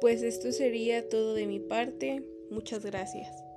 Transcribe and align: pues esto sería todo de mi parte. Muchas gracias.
pues 0.00 0.22
esto 0.22 0.52
sería 0.52 1.08
todo 1.08 1.34
de 1.34 1.46
mi 1.46 1.60
parte. 1.60 2.24
Muchas 2.50 2.84
gracias. 2.84 3.49